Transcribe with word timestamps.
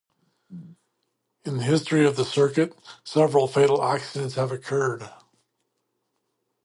In 1.45 1.57
the 1.57 1.63
history 1.63 2.07
of 2.07 2.15
the 2.15 2.25
circuit, 2.25 2.73
several 3.03 3.47
fatal 3.47 3.83
accidents 3.83 4.33
have 4.33 4.51
occurred. 4.51 5.07